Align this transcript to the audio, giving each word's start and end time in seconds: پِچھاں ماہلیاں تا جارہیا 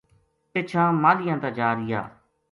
پِچھاں 0.51 0.89
ماہلیاں 1.01 1.37
تا 1.43 1.49
جارہیا 1.57 2.01